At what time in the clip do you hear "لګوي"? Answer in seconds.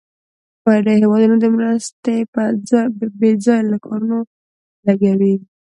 4.85-5.35